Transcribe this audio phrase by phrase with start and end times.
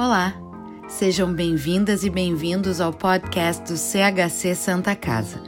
[0.00, 0.32] Olá,
[0.88, 5.42] sejam bem-vindas e bem-vindos ao podcast do CHC Santa Casa.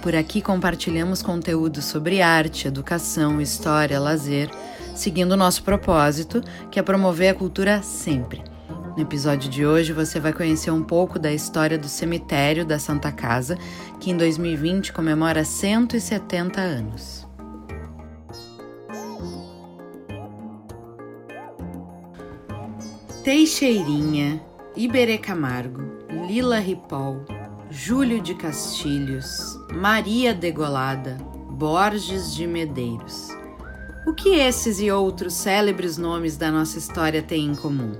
[0.00, 4.48] Por aqui compartilhamos conteúdo sobre arte, educação, história, lazer,
[4.94, 6.40] seguindo o nosso propósito,
[6.70, 8.44] que é promover a cultura sempre.
[8.96, 13.10] No episódio de hoje você vai conhecer um pouco da história do cemitério da Santa
[13.10, 13.58] Casa,
[13.98, 17.25] que em 2020 comemora 170 anos.
[23.26, 24.40] Teixeirinha,
[24.76, 25.82] Iberê Camargo,
[26.28, 27.24] Lila Ripoll,
[27.68, 31.18] Júlio de Castilhos, Maria Degolada,
[31.50, 33.30] Borges de Medeiros.
[34.06, 37.94] O que esses e outros célebres nomes da nossa história têm em comum?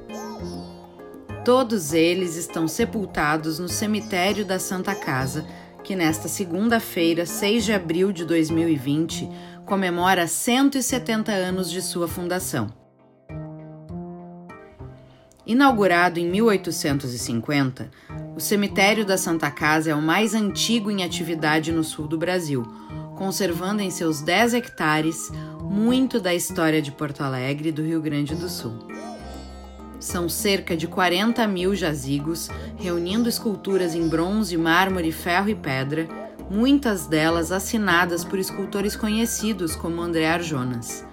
[1.44, 5.44] Todos eles estão sepultados no cemitério da Santa Casa,
[5.82, 9.28] que nesta segunda-feira, 6 de abril de 2020,
[9.64, 12.85] comemora 170 anos de sua fundação.
[15.46, 17.88] Inaugurado em 1850,
[18.34, 22.66] o cemitério da Santa Casa é o mais antigo em atividade no sul do Brasil,
[23.14, 25.30] conservando em seus 10 hectares
[25.60, 28.88] muito da história de Porto Alegre e do Rio Grande do Sul.
[30.00, 36.08] São cerca de 40 mil jazigos, reunindo esculturas em bronze, mármore, ferro e pedra,
[36.50, 41.04] muitas delas assinadas por escultores conhecidos como André Arjonas.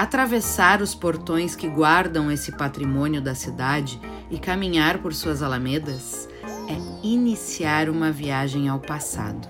[0.00, 7.06] Atravessar os portões que guardam esse patrimônio da cidade e caminhar por suas alamedas é
[7.06, 9.46] iniciar uma viagem ao passado.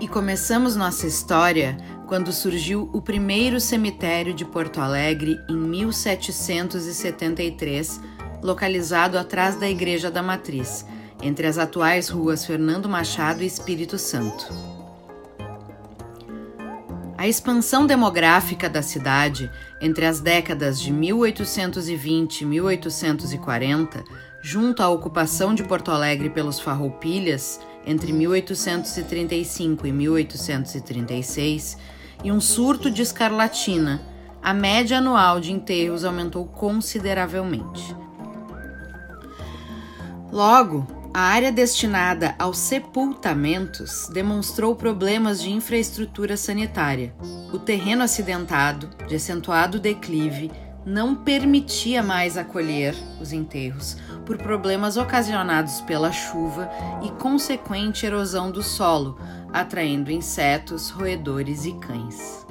[0.00, 8.00] E começamos nossa história quando surgiu o primeiro cemitério de Porto Alegre em 1773,
[8.42, 10.86] localizado atrás da Igreja da Matriz
[11.26, 14.46] entre as atuais ruas Fernando Machado e Espírito Santo.
[17.18, 24.04] A expansão demográfica da cidade entre as décadas de 1820 e 1840,
[24.40, 31.76] junto à ocupação de Porto Alegre pelos farroupilhas entre 1835 e 1836,
[32.22, 34.00] e um surto de escarlatina,
[34.42, 37.96] a média anual de enterros aumentou consideravelmente.
[40.30, 47.14] Logo, a área destinada aos sepultamentos demonstrou problemas de infraestrutura sanitária.
[47.50, 50.52] O terreno acidentado, de acentuado declive,
[50.84, 53.96] não permitia mais acolher os enterros
[54.26, 56.70] por problemas ocasionados pela chuva
[57.02, 59.18] e consequente erosão do solo,
[59.50, 62.45] atraindo insetos, roedores e cães.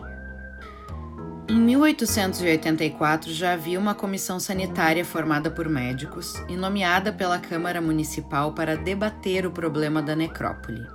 [1.48, 8.54] Em 1884 já havia uma comissão sanitária formada por médicos e nomeada pela Câmara Municipal
[8.54, 10.88] para debater o problema da necrópole.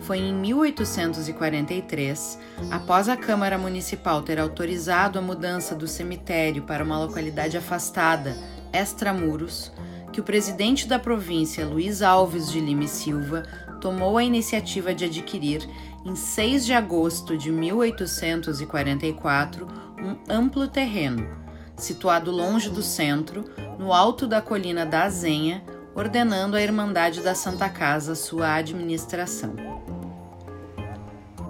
[0.00, 2.38] Foi em 1843,
[2.70, 8.36] após a Câmara Municipal ter autorizado a mudança do cemitério para uma localidade afastada,
[8.70, 9.72] extramuros,
[10.12, 13.44] que o presidente da província, Luiz Alves de Lima e Silva,
[13.80, 15.68] tomou a iniciativa de adquirir
[16.04, 19.66] em 6 de agosto de 1844,
[20.00, 21.28] um amplo terreno,
[21.76, 23.44] situado longe do centro,
[23.78, 25.62] no alto da colina da Azenha,
[25.94, 29.54] ordenando à Irmandade da Santa Casa sua administração.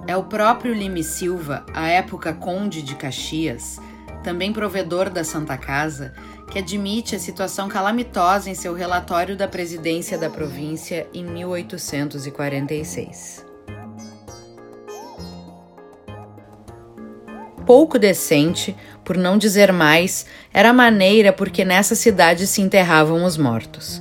[0.07, 3.79] É o próprio Lime Silva, à época conde de Caxias,
[4.25, 6.15] também provedor da Santa Casa,
[6.50, 13.48] que admite a situação calamitosa em seu relatório da presidência da província em 1846.
[17.69, 23.26] pouco decente, por não dizer mais, era a maneira por que nessa cidade se enterravam
[23.26, 24.00] os mortos.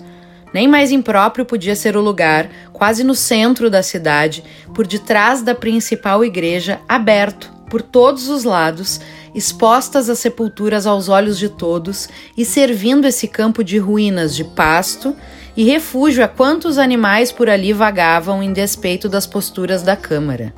[0.54, 4.42] Nem mais impróprio podia ser o lugar, quase no centro da cidade,
[4.74, 9.02] por detrás da principal igreja, aberto por todos os lados,
[9.38, 15.16] expostas as sepulturas aos olhos de todos e servindo esse campo de ruínas de pasto
[15.56, 20.54] e refúgio a quantos animais por ali vagavam em despeito das posturas da Câmara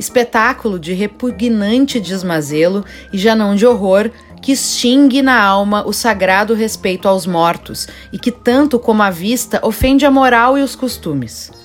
[0.00, 4.10] espetáculo de repugnante desmazelo e já não de horror
[4.40, 9.60] que extingue na alma o sagrado respeito aos mortos e que, tanto como a vista,
[9.62, 11.59] ofende a moral e os costumes.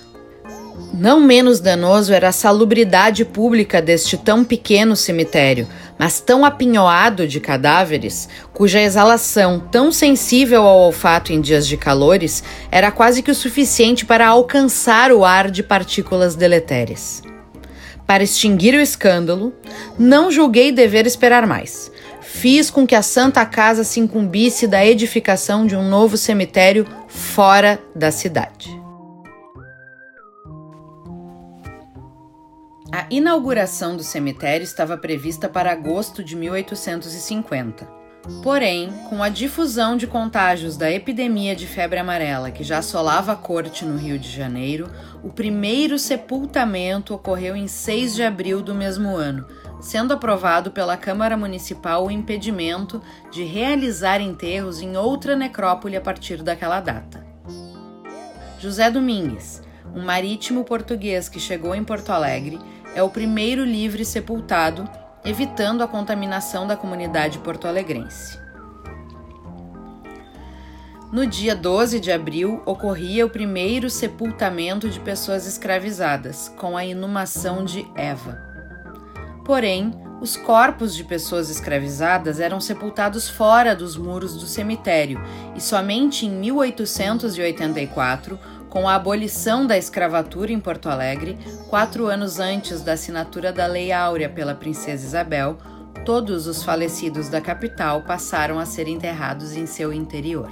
[0.98, 5.68] Não menos danoso era a salubridade pública deste tão pequeno cemitério,
[6.00, 12.42] mas tão apinhoado de cadáveres, cuja exalação, tão sensível ao olfato em dias de calores,
[12.72, 17.22] era quase que o suficiente para alcançar o ar de partículas deletérias.
[18.08, 19.54] Para extinguir o escândalo,
[20.00, 21.92] não julguei dever esperar mais.
[22.22, 27.80] Fiz com que a Santa Casa se incumbisse da edificação de um novo cemitério fora
[27.94, 28.85] da cidade.
[32.96, 37.86] A inauguração do cemitério estava prevista para agosto de 1850.
[38.42, 43.36] Porém, com a difusão de contágios da epidemia de febre amarela que já assolava a
[43.36, 44.90] corte no Rio de Janeiro,
[45.22, 49.46] o primeiro sepultamento ocorreu em 6 de abril do mesmo ano,
[49.82, 56.42] sendo aprovado pela Câmara Municipal o impedimento de realizar enterros em outra necrópole a partir
[56.42, 57.28] daquela data.
[58.58, 59.62] José Domingues,
[59.94, 62.58] um marítimo português que chegou em Porto Alegre,
[62.96, 64.90] é o primeiro livre sepultado,
[65.24, 68.40] evitando a contaminação da comunidade porto-alegrense.
[71.12, 77.64] No dia 12 de abril, ocorria o primeiro sepultamento de pessoas escravizadas, com a inumação
[77.64, 78.42] de Eva.
[79.46, 85.22] Porém, os corpos de pessoas escravizadas eram sepultados fora dos muros do cemitério
[85.56, 88.40] e somente em 1884
[88.76, 91.38] com a abolição da escravatura em Porto Alegre,
[91.70, 95.58] quatro anos antes da assinatura da Lei Áurea pela Princesa Isabel,
[96.04, 100.50] todos os falecidos da capital passaram a ser enterrados em seu interior.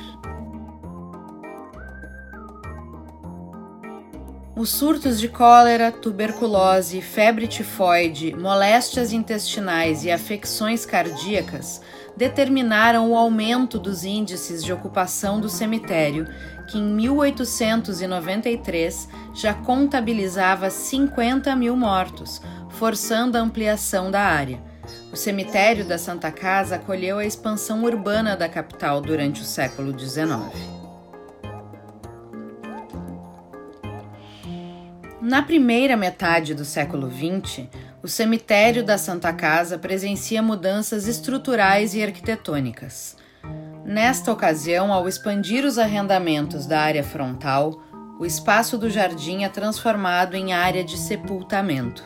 [4.56, 11.82] Os surtos de cólera, tuberculose, febre tifoide, moléstias intestinais e afecções cardíacas
[12.16, 16.28] determinaram o aumento dos índices de ocupação do cemitério,
[16.68, 22.40] que em 1893 já contabilizava 50 mil mortos,
[22.70, 24.62] forçando a ampliação da área.
[25.12, 30.52] O cemitério da Santa Casa acolheu a expansão urbana da capital durante o século XIX.
[35.22, 37.70] Na primeira metade do século XX,
[38.04, 43.16] o cemitério da Santa Casa presencia mudanças estruturais e arquitetônicas.
[43.86, 47.82] Nesta ocasião, ao expandir os arrendamentos da área frontal,
[48.20, 52.04] o espaço do jardim é transformado em área de sepultamento.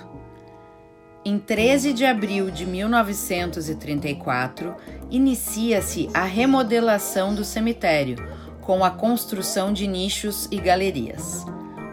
[1.25, 4.75] Em 13 de abril de 1934,
[5.09, 8.17] inicia-se a remodelação do cemitério,
[8.61, 11.43] com a construção de nichos e galerias.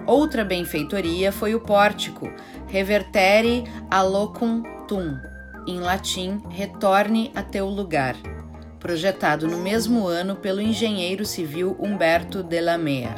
[0.06, 2.30] Outra benfeitoria foi o pórtico,
[2.66, 5.18] revertere allocum tum,
[5.66, 8.14] em latim, retorne a teu lugar,
[8.78, 13.14] projetado no mesmo ano pelo engenheiro civil Humberto de Lamea.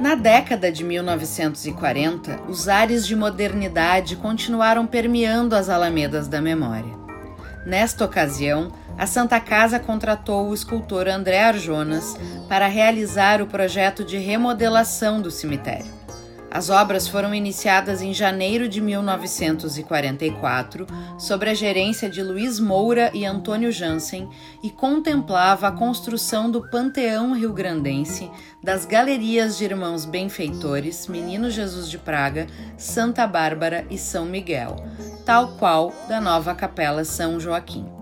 [0.00, 6.96] Na década de 1940, os ares de modernidade continuaram permeando as alamedas da memória.
[7.66, 12.16] Nesta ocasião, a Santa Casa contratou o escultor André Arjonas
[12.48, 15.98] para realizar o projeto de remodelação do cemitério.
[16.50, 20.86] As obras foram iniciadas em janeiro de 1944,
[21.18, 24.28] sob a gerência de Luiz Moura e Antônio Jansen,
[24.62, 28.30] e contemplava a construção do Panteão Rio-Grandense,
[28.62, 32.46] das galerias de irmãos benfeitores Menino Jesus de Praga,
[32.78, 34.76] Santa Bárbara e São Miguel,
[35.26, 37.97] tal qual da nova Capela São Joaquim.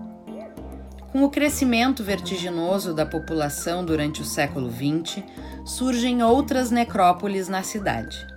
[1.11, 5.23] Com o crescimento vertiginoso da população durante o século XX,
[5.65, 8.27] surgem outras necrópolis na cidade.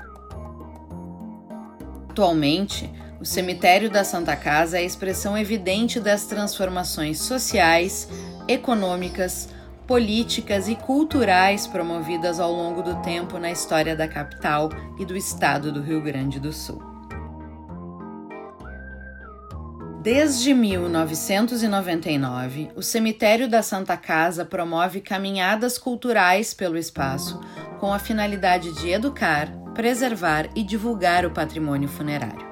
[2.08, 2.90] Atualmente,
[3.20, 8.08] o cemitério da Santa Casa é a expressão evidente das transformações sociais,
[8.46, 9.48] econômicas,
[9.86, 15.72] políticas e culturais promovidas ao longo do tempo na história da capital e do estado
[15.72, 16.89] do Rio Grande do Sul.
[20.02, 27.38] Desde 1999, o Cemitério da Santa Casa promove caminhadas culturais pelo espaço
[27.78, 32.48] com a finalidade de educar, preservar e divulgar o patrimônio funerário.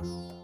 [0.03, 0.42] Bye.